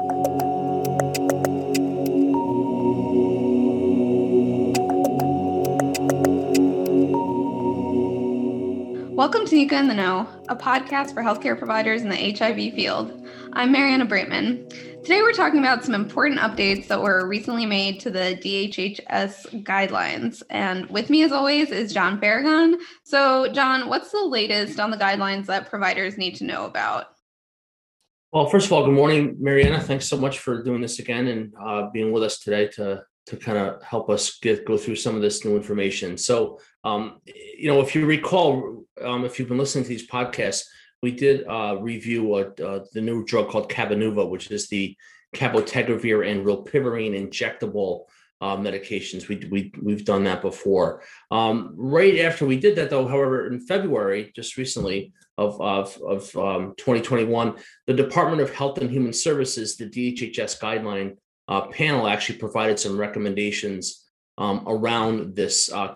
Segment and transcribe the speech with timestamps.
[0.00, 0.16] Welcome
[9.44, 13.28] to NECA in the Know, a podcast for healthcare providers in the HIV field.
[13.52, 14.70] I'm Mariana Braitman.
[15.02, 20.42] Today we're talking about some important updates that were recently made to the DHHS guidelines.
[20.48, 22.76] And with me, as always, is John Faragon.
[23.04, 27.08] So, John, what's the latest on the guidelines that providers need to know about?
[28.32, 29.80] Well, first of all, good morning, Mariana.
[29.80, 33.36] Thanks so much for doing this again and uh, being with us today to to
[33.36, 36.16] kind of help us get go through some of this new information.
[36.16, 40.62] So, um, you know, if you recall, um, if you've been listening to these podcasts,
[41.02, 44.96] we did uh, review uh, the new drug called Cabenuva, which is the
[45.34, 48.04] cabotegravir and rilpivirine injectable
[48.40, 49.28] uh, medications.
[49.28, 51.02] We, we, we've done that before.
[51.32, 56.36] Um, right after we did that, though, however, in February, just recently of, of, of
[56.36, 57.54] um, 2021,
[57.86, 61.16] the Department of Health and Human Services, the DHHS guideline
[61.48, 65.94] uh, panel, actually provided some recommendations um, around this uh,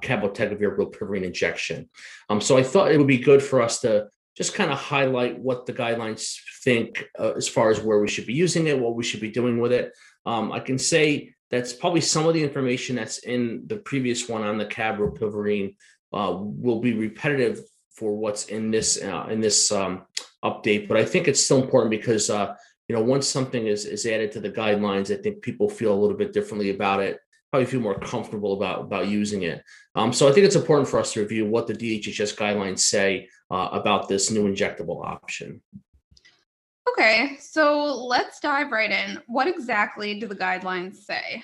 [0.00, 1.88] cabotegravir rilpivirine injection.
[2.28, 5.38] Um, so I thought it would be good for us to just kind of highlight
[5.38, 8.96] what the guidelines think uh, as far as where we should be using it, what
[8.96, 9.92] we should be doing with it.
[10.26, 14.42] Um, I can say that's probably some of the information that's in the previous one
[14.42, 15.76] on the cab rilpivirine
[16.12, 20.02] uh, will be repetitive for what's in this uh, in this um,
[20.44, 22.54] update, but I think it's still important because uh,
[22.88, 26.00] you know once something is is added to the guidelines, I think people feel a
[26.00, 29.62] little bit differently about it probably feel more comfortable about about using it.
[29.94, 33.28] Um, so I think it's important for us to review what the DHHS guidelines say
[33.50, 35.60] uh, about this new injectable option.
[36.88, 39.20] Okay, so let's dive right in.
[39.26, 41.42] What exactly do the guidelines say?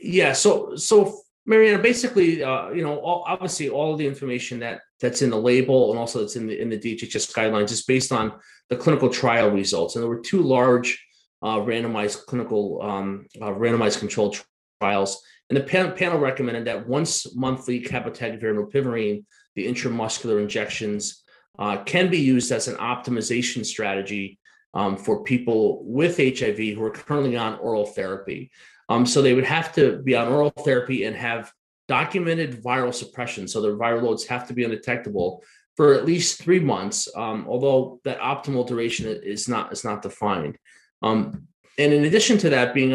[0.00, 4.80] Yeah, so so Mariana, basically, uh, you know, all, obviously, all of the information that
[5.00, 8.12] that's in the label and also that's in the in the DHHS guidelines is based
[8.12, 8.32] on
[8.70, 11.04] the clinical trial results, and there were two large
[11.42, 14.40] uh, randomized clinical um, uh, randomized controlled
[14.80, 15.22] trials.
[15.50, 19.24] And the pan- panel recommended that once monthly cabotegravir and rilpivirine,
[19.54, 21.24] the intramuscular injections,
[21.58, 24.38] uh, can be used as an optimization strategy
[24.74, 28.50] um, for people with HIV who are currently on oral therapy.
[28.88, 31.52] Um, so they would have to be on oral therapy and have
[31.88, 33.48] documented viral suppression.
[33.48, 35.42] So their viral loads have to be undetectable
[35.76, 40.58] for at least three months, um, although that optimal duration is not is not defined.
[41.02, 42.92] Um, and in addition to that, being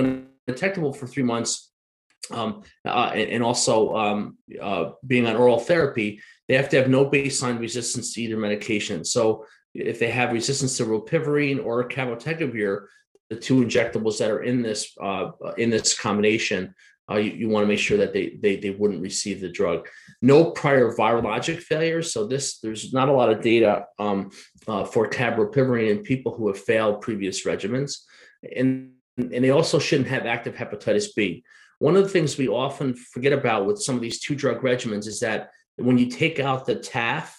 [0.47, 1.71] undetectable for three months,
[2.31, 6.89] um, uh, and, and, also um, uh, being on oral therapy, they have to have
[6.89, 9.03] no baseline resistance to either medication.
[9.05, 12.87] So if they have resistance to rilpivirine or cabotegravir,
[13.29, 16.75] the two injectables that are in this uh, in this combination,
[17.11, 19.87] uh, you, you want to make sure that they, they they wouldn't receive the drug.
[20.21, 22.13] No prior virologic failures.
[22.13, 24.31] So this there's not a lot of data um,
[24.67, 27.99] uh, for cabotegravir in people who have failed previous regimens,
[28.55, 31.43] and and they also shouldn't have active hepatitis B.
[31.79, 35.05] One of the things we often forget about with some of these two drug regimens
[35.05, 37.31] is that when you take out the TAF,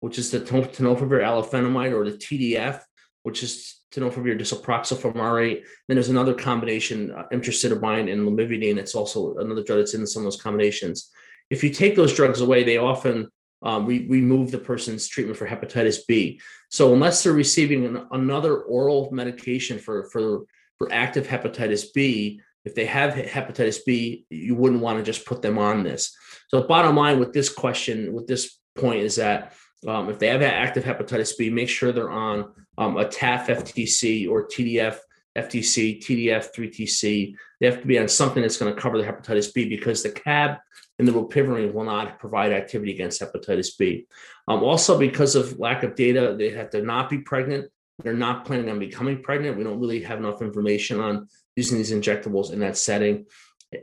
[0.00, 2.80] which is the tenofovir alafenamide, or the TDF,
[3.24, 8.76] which is tenofovir disoproxil fumarate, then there's another combination, uh, and lamivudine.
[8.76, 11.10] It's also another drug that's in some of those combinations.
[11.50, 13.28] If you take those drugs away, they often
[13.62, 16.40] um, re- remove the person's treatment for hepatitis B.
[16.70, 20.44] So unless they're receiving an, another oral medication for for
[20.78, 25.42] for active hepatitis B, if they have hepatitis B, you wouldn't want to just put
[25.42, 26.14] them on this.
[26.48, 29.54] So, bottom line with this question, with this point, is that
[29.86, 34.28] um, if they have active hepatitis B, make sure they're on um, a TAF FTC
[34.28, 34.98] or TDF
[35.36, 37.34] FTC, TDF 3TC.
[37.60, 40.10] They have to be on something that's going to cover the hepatitis B because the
[40.10, 40.58] CAB
[40.98, 44.06] and the rilpivirine will not provide activity against hepatitis B.
[44.48, 47.70] Um, also, because of lack of data, they have to not be pregnant.
[48.02, 49.56] They're not planning on becoming pregnant.
[49.56, 53.26] We don't really have enough information on using these injectables in that setting.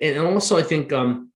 [0.02, 1.32] And also, I think um,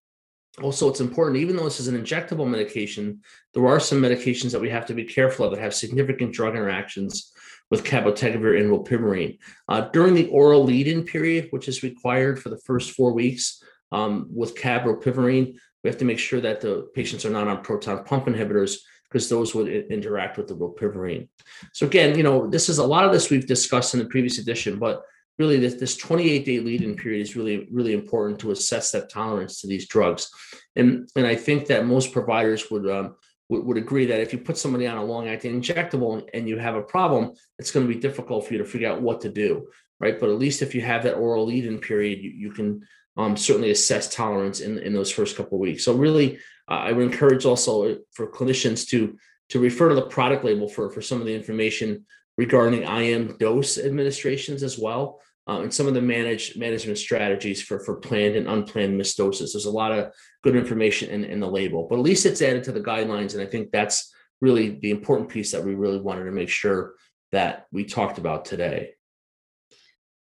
[0.62, 3.22] also it's important, even though this is an injectable medication,
[3.54, 6.56] there are some medications that we have to be careful of that have significant drug
[6.56, 7.32] interactions
[7.70, 9.38] with cabotegravir and rilpivirine.
[9.68, 14.28] Uh, during the oral lead-in period, which is required for the first four weeks um,
[14.34, 18.04] with cab rilpivirine, we have to make sure that the patients are not on proton
[18.04, 21.28] pump inhibitors because those would interact with the rilpivirine.
[21.74, 24.38] So again, you know, this is a lot of this we've discussed in the previous
[24.38, 25.02] edition, but
[25.40, 29.62] really this, this 28 day lead-in period is really really important to assess that tolerance
[29.62, 30.30] to these drugs.
[30.76, 33.16] And and i think that most providers would um,
[33.50, 36.76] would, would agree that if you put somebody on a long-acting injectable and you have
[36.76, 39.68] a problem it's going to be difficult for you to figure out what to do
[40.02, 40.18] right?
[40.18, 42.88] But at least if you have that oral lead-in period you, you can
[43.18, 45.84] um, certainly assess tolerance in, in those first couple of weeks.
[45.84, 46.38] So really
[46.70, 49.18] uh, i would encourage also for clinicians to
[49.50, 52.06] to refer to the product label for for some of the information
[52.38, 55.20] regarding IM dose administrations as well.
[55.48, 59.54] Um, and some of the manage, management strategies for, for planned and unplanned doses.
[59.54, 60.14] There's a lot of
[60.44, 63.34] good information in, in the label, but at least it's added to the guidelines.
[63.34, 66.94] And I think that's really the important piece that we really wanted to make sure
[67.32, 68.92] that we talked about today.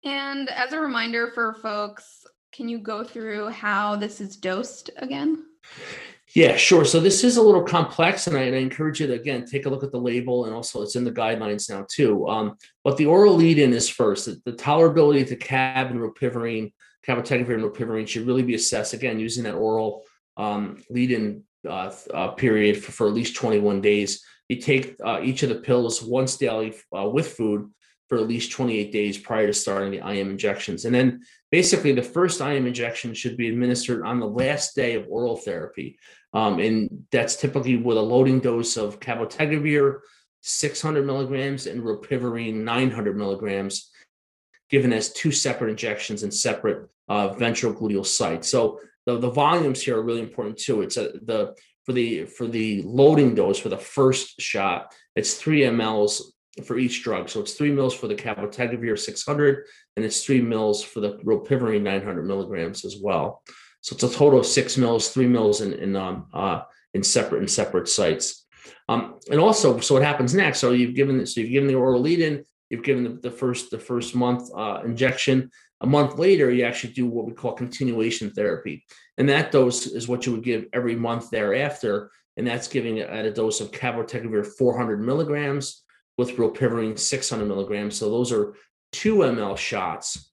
[0.04, 5.44] And as a reminder for folks, can you go through how this is dosed again?
[6.34, 6.84] Yeah, sure.
[6.84, 9.66] So this is a little complex, and I, and I, encourage you to again take
[9.66, 12.26] a look at the label, and also it's in the guidelines now too.
[12.28, 14.26] Um, but the oral lead-in is first.
[14.26, 16.72] The, the tolerability to cab and rilpivirine,
[17.06, 20.02] cabotegravir and rilpivirine should really be assessed again using that oral
[20.36, 24.24] um, lead-in uh, uh, period for, for, at least 21 days.
[24.48, 27.70] You take uh, each of the pills once daily uh, with food
[28.08, 31.22] for at least 28 days prior to starting the IM injections, and then
[31.52, 35.96] basically the first IM injection should be administered on the last day of oral therapy.
[36.34, 40.00] Um, and that's typically with a loading dose of cabotegravir,
[40.42, 43.90] 600 milligrams, and rilpivirine, 900 milligrams,
[44.68, 48.48] given as two separate injections in separate uh, ventral gluteal sites.
[48.50, 50.82] So the, the volumes here are really important too.
[50.82, 51.54] It's a, the
[51.84, 56.20] for the for the loading dose for the first shot, it's three mLs
[56.64, 57.28] for each drug.
[57.28, 59.66] So it's three mils for the cabotegravir 600,
[59.96, 63.42] and it's three mils for the rilpivirine 900 milligrams as well.
[63.84, 66.62] So it's a total of six mils, three mils in in um, uh,
[66.94, 68.46] in separate in separate sites.
[68.88, 70.58] Um, and also, so what happens next?
[70.58, 73.78] So you've given so you've given the oral lead-in, you've given the, the first the
[73.78, 75.50] first month uh, injection.
[75.82, 78.86] A month later, you actually do what we call continuation therapy,
[79.18, 83.26] and that dose is what you would give every month thereafter, and that's giving at
[83.26, 85.82] a dose of cabotegravir 400 milligrams
[86.16, 87.98] with rilpivirine 600 milligrams.
[87.98, 88.54] So those are
[88.92, 90.30] two ml shots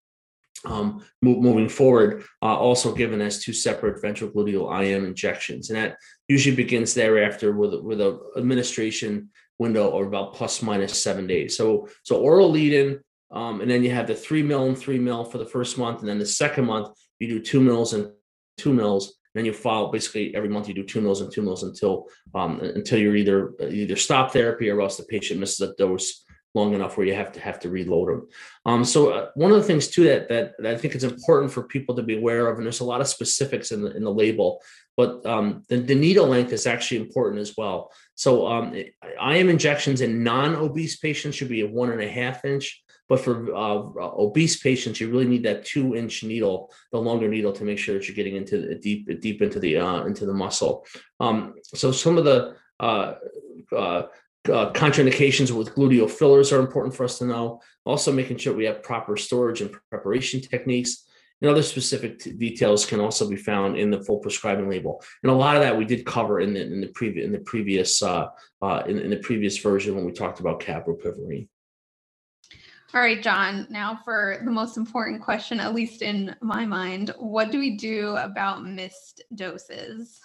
[0.66, 5.70] um, moving forward, uh, also given as two separate ventrogluteal IM injections.
[5.70, 5.98] And that
[6.28, 11.58] usually begins thereafter with, with an administration window of about plus minus seven days.
[11.58, 13.00] So, so oral lead in,
[13.32, 16.02] um, and then you have the three mil and three mil for the first month.
[16.02, 18.12] And then the second month, you do two mils and
[18.58, 21.64] two mils then you follow basically every month you do two mils and two mils
[21.64, 26.26] until um, until you're either either stop therapy or else the patient misses a dose
[26.54, 28.28] long enough where you have to have to reload them.
[28.66, 31.52] Um, so uh, one of the things too that, that, that I think is important
[31.52, 34.04] for people to be aware of, and there's a lot of specifics in the in
[34.04, 34.62] the label,
[34.98, 37.92] but um, the, the needle length is actually important as well.
[38.16, 42.84] So um, IM injections in non-obese patients should be a one and a half inch.
[43.10, 47.52] But for uh, obese patients, you really need that two inch needle, the longer needle,
[47.52, 50.34] to make sure that you're getting into the, deep, deep into the uh, into the
[50.34, 50.86] muscle.
[51.20, 53.16] Um, so some of the uh,
[53.76, 54.04] uh,
[54.50, 57.62] uh, contraindications with gluteal fillers are important for us to know.
[57.86, 61.06] Also, making sure we have proper storage and preparation techniques.
[61.42, 65.04] And other specific t- details can also be found in the full prescribing label.
[65.24, 67.40] And a lot of that we did cover in the in the previous in the
[67.40, 68.28] previous uh,
[68.62, 71.48] uh, in, in, the previous version when we talked about capropivirine.
[72.94, 77.50] All right, John, now for the most important question, at least in my mind, what
[77.50, 80.20] do we do about missed doses?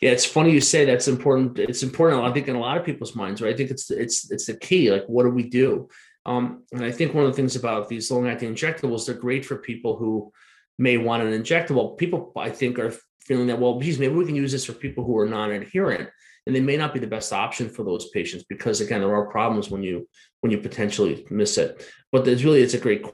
[0.00, 1.58] Yeah, it's funny you say that's important.
[1.58, 3.52] It's important, I think, in a lot of people's minds, right?
[3.52, 4.90] I think it's it's it's the key.
[4.90, 5.90] Like, what do we do?
[6.24, 9.56] Um, and I think one of the things about these long-acting injectables, they're great for
[9.56, 10.32] people who
[10.78, 11.98] may want an injectable.
[11.98, 12.94] People, I think, are
[13.26, 16.08] feeling that, well, geez, maybe we can use this for people who are non-adherent
[16.46, 19.26] and they may not be the best option for those patients because again there are
[19.26, 20.08] problems when you
[20.40, 21.84] when you potentially miss it.
[22.12, 23.04] But there's really it's a great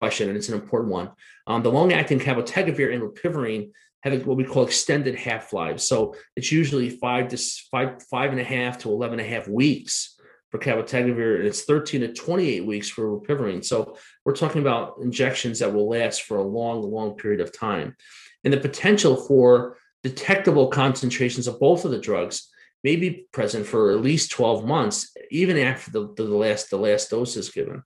[0.00, 1.10] question and it's an important one.
[1.46, 3.70] Um, the long acting cabotegravir and rilpivirine
[4.02, 5.86] have what we call extended half-lives.
[5.86, 7.36] So it's usually five to
[7.70, 10.16] five five and a half to 11 and a half weeks
[10.50, 15.60] for cabotegravir and it's 13 to 28 weeks for rilpivirine so we're talking about injections
[15.60, 17.96] that will last for a long long period of time.
[18.42, 22.48] And the potential for detectable concentrations of both of the drugs
[22.82, 27.10] may be present for at least 12 months, even after the, the last the last
[27.10, 27.82] dose is given.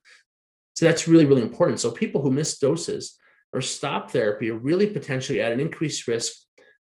[0.74, 1.80] So that's really, really important.
[1.80, 3.16] So people who miss doses
[3.52, 6.32] or stop therapy are really potentially at an increased risk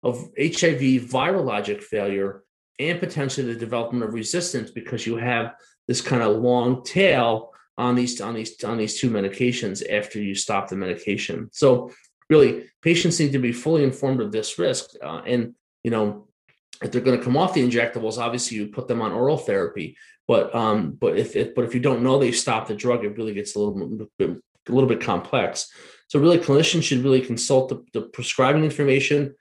[0.03, 2.43] of HIV virologic failure
[2.79, 5.55] and potentially the development of resistance because you have
[5.89, 10.35] this kind of long tail on these on these on these two medications after you
[10.35, 11.49] stop the medication.
[11.53, 11.93] So
[12.29, 16.29] really, patients need to be fully informed of this risk, uh, and you know
[16.83, 19.97] if they're going to come off the injectables, obviously you put them on oral therapy.
[20.28, 23.16] But um, but if it, but if you don't know they stopped the drug, it
[23.16, 24.30] really gets a little bit
[24.68, 25.71] a little bit complex.
[26.09, 29.35] So really, clinicians should really consult the, the prescribing information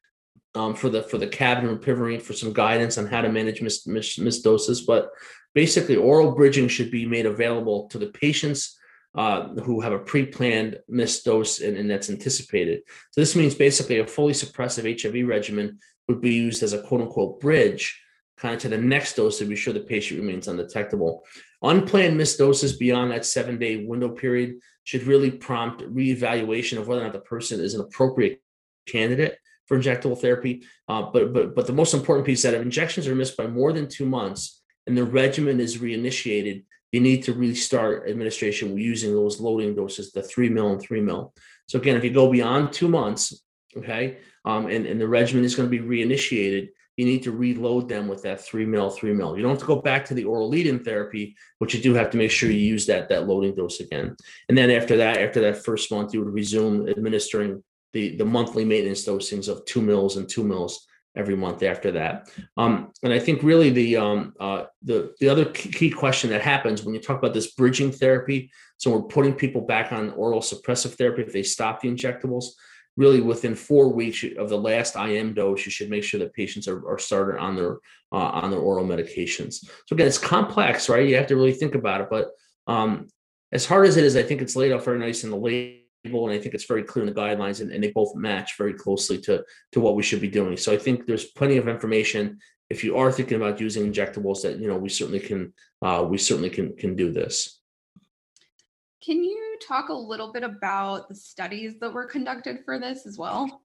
[0.53, 3.61] um, for the for the cabin and rilpivirine for some guidance on how to manage
[3.61, 4.81] missed mis, mis doses.
[4.81, 5.09] But
[5.53, 8.77] basically, oral bridging should be made available to the patients
[9.15, 12.81] uh, who have a pre-planned missed dose and, and, that's anticipated.
[13.11, 17.01] So this means basically a fully suppressive HIV regimen would be used as a quote
[17.01, 18.01] unquote bridge
[18.38, 21.24] kind of to the next dose to be sure the patient remains undetectable.
[21.62, 27.01] Unplanned missed doses beyond that seven day window period should really prompt reevaluation of whether
[27.01, 28.41] or not the person is an appropriate
[28.88, 30.63] candidate for injectable therapy.
[30.88, 33.47] Uh, but but but the most important piece is that if injections are missed by
[33.47, 39.13] more than two months and the regimen is reinitiated, you need to restart administration using
[39.13, 41.33] those loading doses, the three mil and three mil.
[41.67, 43.43] So again, if you go beyond two months,
[43.75, 47.89] okay, um, and, and the regimen is going to be reinitiated, you need to reload
[47.89, 49.35] them with that three mil, three mil.
[49.35, 52.09] You don't have to go back to the oral lead-in therapy, but you do have
[52.11, 54.15] to make sure you use that that loading dose again.
[54.47, 58.65] And then after that, after that first month, you would resume administering the, the monthly
[58.65, 60.87] maintenance dosings of two mils and two mils
[61.17, 62.29] every month after that.
[62.57, 66.83] Um, and I think really the um, uh, the the other key question that happens
[66.83, 70.93] when you talk about this bridging therapy, so we're putting people back on oral suppressive
[70.95, 72.45] therapy if they stop the injectables.
[72.97, 76.67] Really, within four weeks of the last IM dose, you should make sure that patients
[76.67, 77.79] are, are started on their
[78.11, 79.65] uh, on their oral medications.
[79.85, 81.07] So again, it's complex, right?
[81.07, 82.07] You have to really think about it.
[82.09, 82.31] But
[82.67, 83.09] um,
[83.51, 85.81] as hard as it is, I think it's laid out very nice in the label
[86.13, 88.73] and I think it's very clear in the guidelines, and, and, they both match very
[88.73, 90.55] closely to to what we should be doing.
[90.55, 92.39] So I think there's plenty of information.
[92.69, 96.17] If you are thinking about using injectables, that you know we certainly can uh, we
[96.17, 97.59] certainly can can do this.
[99.05, 103.19] Can you talk a little bit about the studies that were conducted for this as
[103.19, 103.62] well?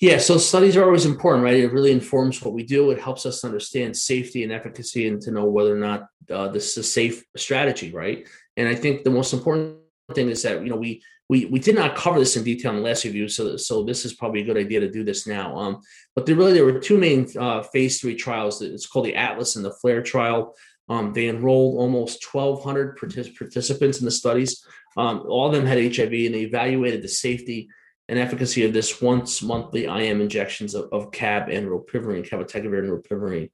[0.00, 1.56] Yeah, so studies are always important, right?
[1.56, 2.90] It really informs what we do.
[2.90, 6.70] It helps us understand safety and efficacy and to know whether or not uh, this
[6.70, 8.26] is a safe strategy, right?
[8.56, 9.78] And I think the most important
[10.14, 12.78] thing is that you know we we we did not cover this in detail in
[12.78, 15.56] the last review, so so this is probably a good idea to do this now.
[15.56, 15.80] Um,
[16.14, 18.62] but there really there were two main uh, phase three trials.
[18.62, 20.54] It's called the Atlas and the FLAIR trial.
[20.88, 24.64] Um, they enrolled almost 1,200 partic- participants in the studies.
[24.96, 27.68] Um, all of them had HIV, and they evaluated the safety
[28.08, 32.90] and efficacy of this once monthly IM injections of, of CAB and rilpivirine, cabotegravir and
[32.90, 33.50] rilpivirine.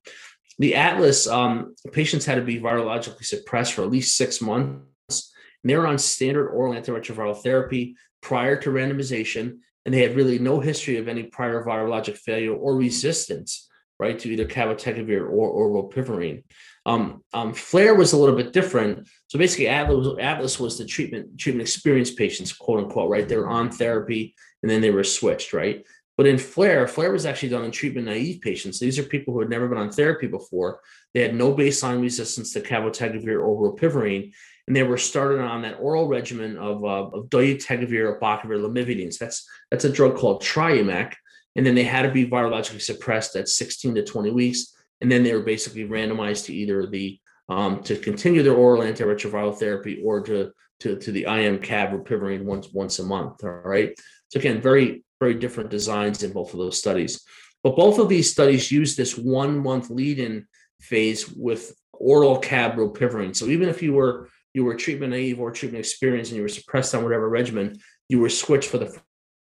[0.60, 5.70] The Atlas um, patients had to be virologically suppressed for at least six months and
[5.70, 10.60] they were on standard oral antiretroviral therapy prior to randomization, and they had really no
[10.60, 16.42] history of any prior virologic failure or resistance, right, to either cabotegravir or, or rilpivirine.
[16.86, 19.08] Um, um, FLAIR was a little bit different.
[19.28, 23.28] So basically, Atlas, Atlas was the treatment treatment experienced patients, quote unquote, right?
[23.28, 25.84] They were on therapy and then they were switched, right?
[26.16, 28.78] But in FLAIR, FLAIR was actually done in treatment naive patients.
[28.78, 30.80] These are people who had never been on therapy before.
[31.12, 34.32] They had no baseline resistance to cabotegravir or rilpivirine,
[34.66, 39.12] and they were started on that oral regimen of, uh, of dolutegravir, abacavir, lamivudine.
[39.12, 41.14] So that's that's a drug called Triumeq,
[41.56, 45.22] and then they had to be virologically suppressed at 16 to 20 weeks, and then
[45.22, 47.18] they were basically randomized to either the
[47.48, 52.08] um, to continue their oral antiretroviral therapy or to to, to the IM CAB
[52.42, 53.44] once once a month.
[53.44, 53.94] All right.
[54.28, 57.24] So again, very very different designs in both of those studies,
[57.62, 60.46] but both of these studies use this one month lead-in
[60.80, 62.96] phase with oral CAB.
[63.34, 66.48] So even if you were you were treatment naive or treatment experienced and you were
[66.48, 67.76] suppressed on whatever regimen,
[68.08, 68.96] you were switched for the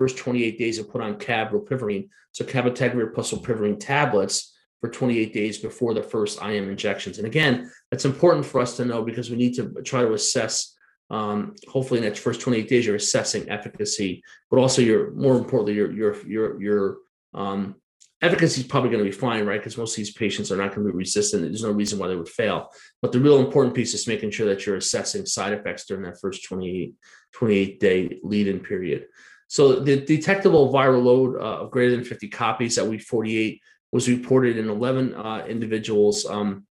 [0.03, 2.09] first 28 days and put on CAB rilpivirine.
[2.33, 7.19] So cabotegravir plus rilpivirine tablets for 28 days before the first IM injections.
[7.19, 10.75] And again, that's important for us to know because we need to try to assess.
[11.09, 15.75] Um, hopefully, in that first 28 days, you're assessing efficacy, but also you're more importantly,
[15.75, 16.97] you're you're you're you're
[17.33, 17.77] um,
[18.23, 19.61] efficacy is probably going to be fine, right?
[19.61, 21.43] Because most of these patients are not going to be resistant.
[21.43, 22.71] There's no reason why they would fail.
[23.03, 26.21] But the real important piece is making sure that you're assessing side effects during that
[26.21, 26.93] first 28,
[27.35, 29.07] 28 day lead in period.
[29.53, 33.61] So the detectable viral load uh, of greater than 50 copies at week 48
[33.93, 36.67] was reported in 11 uh, individuals, um,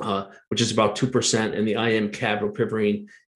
[0.00, 2.40] uh, which is about 2%, and the IM CAB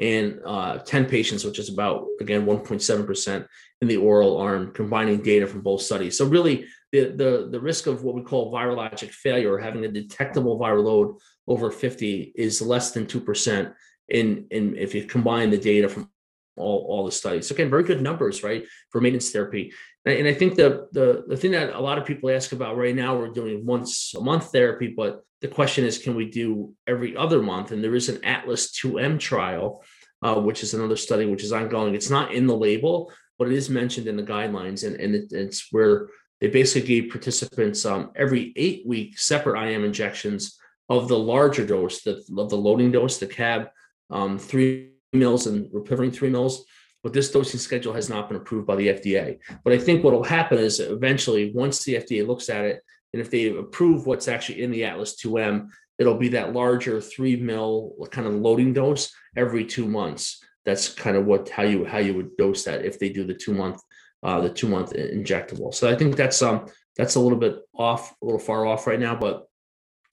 [0.00, 3.46] and uh, 10 patients, which is about, again, 1.7%
[3.82, 6.16] in the oral arm, combining data from both studies.
[6.16, 9.92] So really, the, the, the risk of what we call virologic failure or having a
[9.92, 11.16] detectable viral load
[11.46, 13.74] over 50 is less than 2%
[14.08, 16.08] in, in if you combine the data from
[16.58, 17.48] all, all the studies.
[17.48, 19.72] So again, very good numbers, right, for maintenance therapy.
[20.04, 22.76] And, and I think the, the the thing that a lot of people ask about
[22.76, 26.74] right now, we're doing once a month therapy, but the question is, can we do
[26.86, 27.70] every other month?
[27.70, 29.84] And there is an Atlas 2M trial,
[30.22, 31.94] uh, which is another study which is ongoing.
[31.94, 35.32] It's not in the label, but it is mentioned in the guidelines, and, and it,
[35.32, 36.08] it's where
[36.40, 42.02] they basically gave participants um, every eight week separate IM injections of the larger dose,
[42.02, 43.68] the, of the loading dose, the CAB,
[44.10, 46.64] um, three mils and rilpivirine three mils.
[47.02, 49.38] But this dosing schedule has not been approved by the FDA.
[49.62, 53.22] But I think what will happen is eventually, once the FDA looks at it, and
[53.22, 57.94] if they approve what's actually in the Atlas 2M, it'll be that larger three mil
[58.10, 60.42] kind of loading dose every two months.
[60.64, 63.34] That's kind of what how you how you would dose that if they do the
[63.34, 63.80] two month
[64.22, 65.72] uh, the two month injectable.
[65.72, 68.98] So I think that's um that's a little bit off, a little far off right
[68.98, 69.46] now, but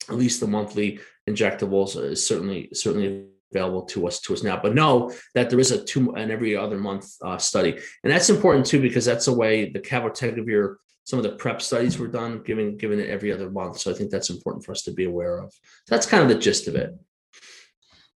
[0.08, 4.58] at least the monthly injectables is certainly certainly available to us to us now.
[4.60, 8.30] But know that there is a two and every other month uh, study, and that's
[8.30, 10.76] important too because that's the way the cabotegravir
[11.06, 13.78] some of the prep studies were done, given given it every other month.
[13.78, 15.52] So I think that's important for us to be aware of.
[15.52, 16.94] So that's kind of the gist of it.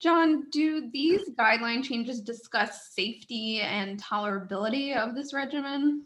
[0.01, 6.05] John, do these guideline changes discuss safety and tolerability of this regimen?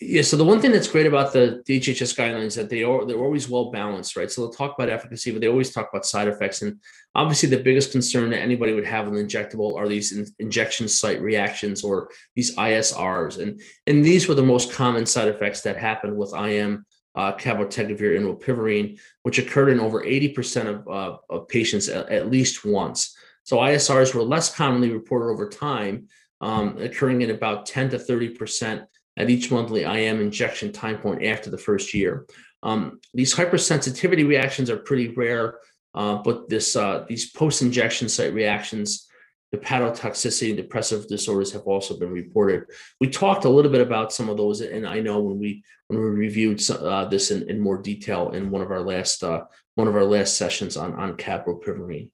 [0.00, 3.04] Yeah, so the one thing that's great about the DHHS guidelines is that they are
[3.04, 4.30] they're always well balanced, right?
[4.30, 6.62] So they'll talk about efficacy, but they always talk about side effects.
[6.62, 6.80] And
[7.16, 11.20] obviously, the biggest concern that anybody would have with injectable are these in, injection site
[11.20, 16.16] reactions or these ISRs, and and these were the most common side effects that happened
[16.16, 16.86] with IM
[17.16, 22.30] uh, cabotegravir and rilpivirine, which occurred in over 80% of, uh, of patients at, at,
[22.30, 23.16] least once.
[23.42, 26.06] So ISRs were less commonly reported over time,
[26.40, 28.86] um, occurring in about 10 to 30%
[29.18, 32.26] at each monthly IM injection time point after the first year.
[32.62, 35.58] Um, these hypersensitivity reactions are pretty rare,
[35.94, 39.08] uh, but this uh, these post-injection site reactions,
[39.54, 42.64] hepatotoxicity and depressive disorders have also been reported.
[43.00, 46.00] We talked a little bit about some of those, and I know when we when
[46.00, 49.44] we reviewed uh, this in, in more detail in one of our last uh,
[49.74, 52.10] one of our last sessions on on capropyramine.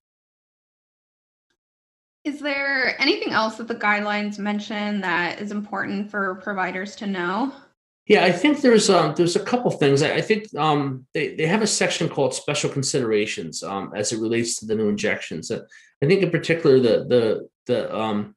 [2.25, 7.52] Is there anything else that the guidelines mention that is important for providers to know?
[8.07, 10.02] Yeah, I think there's um, there's a couple things.
[10.02, 14.21] I, I think um, they they have a section called special considerations um, as it
[14.21, 15.50] relates to the new injections.
[15.50, 15.61] Uh,
[16.02, 18.35] I think in particular the the the um,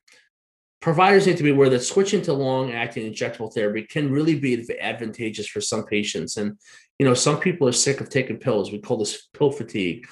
[0.82, 4.66] providers need to be aware that switching to long acting injectable therapy can really be
[4.80, 6.38] advantageous for some patients.
[6.38, 6.58] And
[7.00, 8.72] you know, some people are sick of taking pills.
[8.72, 10.08] We call this pill fatigue.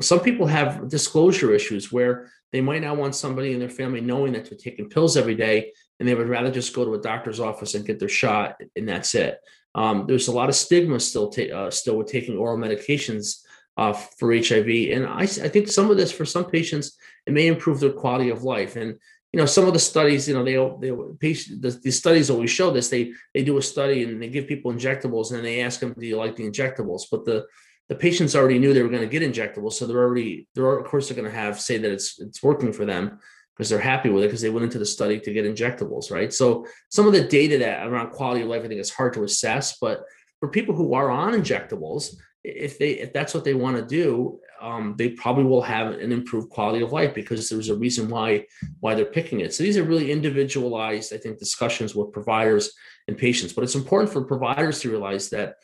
[0.00, 4.32] Some people have disclosure issues where they might not want somebody in their family knowing
[4.32, 7.40] that they're taking pills every day, and they would rather just go to a doctor's
[7.40, 9.38] office and get their shot, and that's it.
[9.74, 13.42] Um, there's a lot of stigma still ta- uh, still with taking oral medications
[13.76, 17.46] uh, for HIV, and I, I think some of this for some patients it may
[17.46, 18.76] improve their quality of life.
[18.76, 18.98] And
[19.32, 22.50] you know, some of the studies, you know, they they patient the, the studies always
[22.50, 22.88] show this.
[22.88, 26.04] They they do a study and they give people injectables, and they ask them, "Do
[26.06, 27.46] you like the injectables?" But the
[27.90, 30.86] the patients already knew they were going to get injectables, so they're already they're of
[30.86, 33.18] course they're going to have say that it's it's working for them
[33.54, 36.32] because they're happy with it because they went into the study to get injectables, right?
[36.32, 39.24] So some of the data that around quality of life I think is hard to
[39.24, 40.04] assess, but
[40.38, 44.38] for people who are on injectables, if they if that's what they want to do,
[44.60, 48.46] um, they probably will have an improved quality of life because there's a reason why
[48.78, 49.52] why they're picking it.
[49.52, 52.72] So these are really individualized, I think, discussions with providers
[53.08, 53.52] and patients.
[53.52, 55.56] But it's important for providers to realize that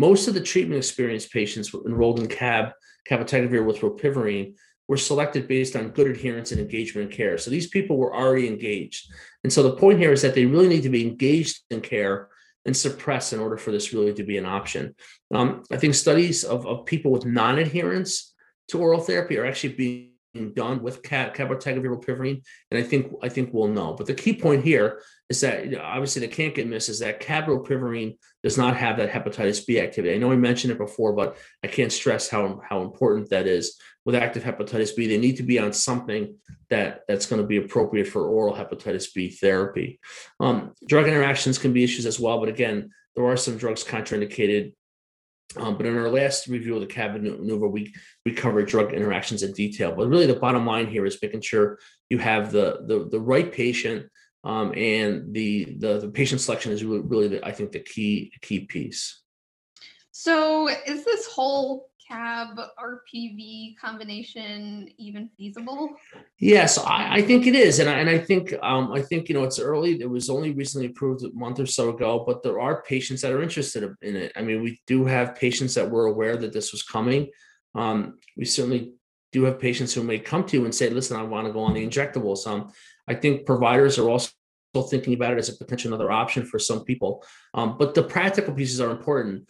[0.00, 2.72] most of the treatment experienced patients enrolled in CAB,
[3.06, 4.54] cabotegravir with rilpivirine,
[4.88, 7.36] were selected based on good adherence and engagement in care.
[7.36, 9.12] So these people were already engaged.
[9.44, 12.30] And so the point here is that they really need to be engaged in care
[12.64, 14.94] and suppress in order for this really to be an option.
[15.34, 18.34] Um, I think studies of, of people with non-adherence
[18.68, 23.50] to oral therapy are actually being done with cabotegravir rilpivirine, and I think I think
[23.52, 23.94] we'll know.
[23.94, 27.00] But the key point here is that you know, obviously the can't get missed is
[27.00, 30.14] that cabotegravir does not have that hepatitis B activity.
[30.14, 33.78] I know we mentioned it before, but I can't stress how how important that is.
[34.06, 36.36] With active hepatitis B, they need to be on something
[36.70, 40.00] that that's going to be appropriate for oral hepatitis B therapy.
[40.38, 44.72] Um, drug interactions can be issues as well, but again, there are some drugs contraindicated
[45.56, 47.92] um, but in our last review of the Cabenuva, we
[48.24, 49.92] we covered drug interactions in detail.
[49.94, 53.50] But really, the bottom line here is making sure you have the the, the right
[53.50, 54.06] patient,
[54.44, 58.32] um, and the, the the patient selection is really, really the, I think the key
[58.42, 59.20] key piece.
[60.12, 65.90] So, is this whole cab RPV combination even feasible?
[66.38, 69.34] Yes, I, I think it is, and I, and I think um, I think you
[69.34, 70.00] know it's early.
[70.00, 73.32] It was only recently approved a month or so ago, but there are patients that
[73.32, 74.32] are interested in it.
[74.36, 77.30] I mean, we do have patients that were aware that this was coming.
[77.74, 78.94] Um, we certainly
[79.32, 81.60] do have patients who may come to you and say, "Listen, I want to go
[81.60, 82.72] on the injectables." Um,
[83.06, 84.32] I think providers are also
[84.88, 87.24] thinking about it as a potential another option for some people.
[87.54, 89.48] Um, but the practical pieces are important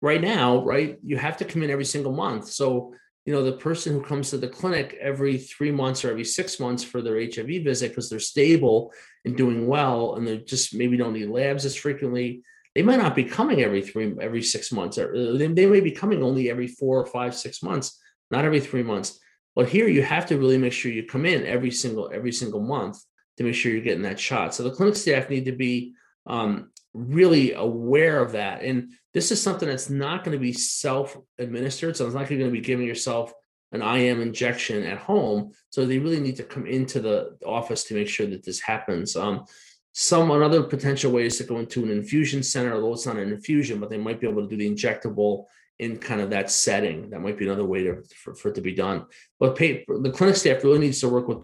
[0.00, 2.48] right now, right, you have to come in every single month.
[2.48, 6.24] So, you know, the person who comes to the clinic every three months or every
[6.24, 8.92] six months for their HIV visit because they're stable
[9.24, 12.42] and doing well and they just maybe don't need labs as frequently,
[12.74, 14.98] they might not be coming every three, every six months.
[14.98, 18.44] Or uh, they, they may be coming only every four or five, six months, not
[18.44, 19.18] every three months.
[19.54, 22.60] But here you have to really make sure you come in every single every single
[22.60, 22.98] month
[23.36, 24.54] to make sure you're getting that shot.
[24.54, 25.94] So the clinic staff need to be
[26.28, 28.62] um, really aware of that.
[28.62, 31.96] And this is something that's not going to be self administered.
[31.96, 33.32] So it's not going to be giving yourself
[33.72, 35.52] an IM injection at home.
[35.70, 39.16] So they really need to come into the office to make sure that this happens.
[39.16, 39.44] Um,
[39.92, 43.32] some another potential way is to go into an infusion center, although it's not an
[43.32, 45.44] infusion, but they might be able to do the injectable
[45.78, 47.10] in kind of that setting.
[47.10, 49.06] That might be another way to, for, for it to be done.
[49.38, 51.38] But pay, the clinic staff really needs to work with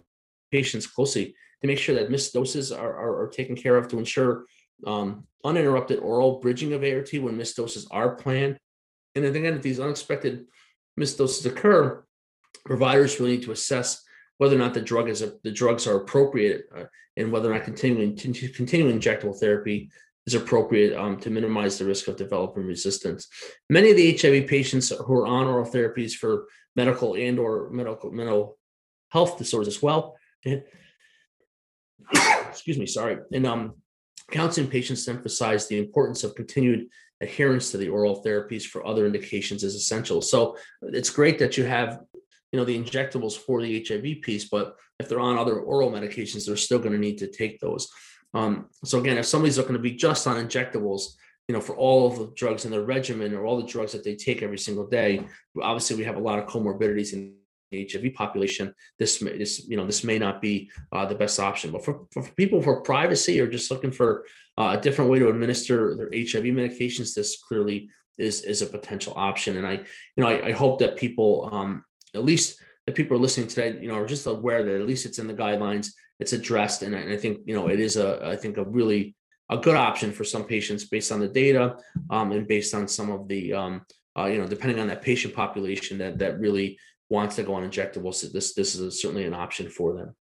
[0.51, 3.97] patients closely to make sure that missed doses are, are, are taken care of to
[3.97, 4.45] ensure
[4.85, 8.57] um, uninterrupted oral bridging of ART when missed doses are planned.
[9.13, 10.45] And then again, if these unexpected
[10.97, 12.03] missed doses occur,
[12.65, 14.01] providers really need to assess
[14.37, 16.83] whether or not the drug is a, the drugs are appropriate uh,
[17.15, 19.89] and whether or not continuing continuing injectable therapy
[20.25, 23.27] is appropriate um, to minimize the risk of developing resistance.
[23.69, 28.11] Many of the HIV patients who are on oral therapies for medical and or medical
[28.11, 28.57] mental
[29.09, 30.15] health disorders as well.
[32.49, 33.17] excuse me, sorry.
[33.31, 33.75] And um,
[34.31, 36.87] counseling patients to emphasize the importance of continued
[37.21, 40.21] adherence to the oral therapies for other indications is essential.
[40.21, 42.01] So it's great that you have,
[42.51, 46.45] you know, the injectables for the HIV piece, but if they're on other oral medications,
[46.45, 47.89] they're still going to need to take those.
[48.33, 51.13] Um, so again, if somebody's looking to be just on injectables,
[51.47, 54.03] you know, for all of the drugs in their regimen or all the drugs that
[54.03, 55.25] they take every single day,
[55.61, 57.33] obviously we have a lot of comorbidities the
[57.73, 58.73] HIV population.
[58.99, 61.71] This, this, you know, this may not be uh, the best option.
[61.71, 64.25] But for, for people for privacy or just looking for
[64.57, 69.13] uh, a different way to administer their HIV medications, this clearly is is a potential
[69.15, 69.57] option.
[69.57, 73.19] And I, you know, I, I hope that people, um, at least that people are
[73.19, 76.33] listening today, you know, are just aware that at least it's in the guidelines it's
[76.33, 79.15] addressed, and I, and I think you know it is a I think a really
[79.49, 81.77] a good option for some patients based on the data
[82.09, 83.85] um, and based on some of the um,
[84.17, 86.77] uh, you know depending on that patient population that that really
[87.09, 88.15] wants to go on injectables.
[88.15, 90.15] So this this is certainly an option for them.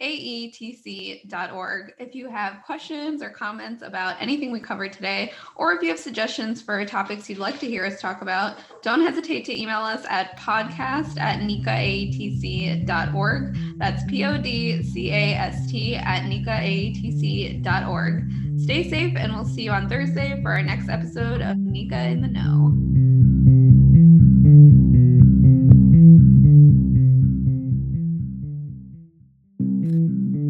[0.00, 1.94] aetc.org.
[1.98, 5.98] If you have questions or comments about anything we covered today, or if you have
[5.98, 10.04] suggestions for topics you'd like to hear us talk about, don't hesitate to email us
[10.08, 13.56] at podcast at necaaetc.org.
[13.78, 18.32] That's P O D C A S T at necaaetc.org.
[18.58, 22.22] Stay safe, and we'll see you on Thursday for our next episode of NECA in
[22.22, 23.27] the Know.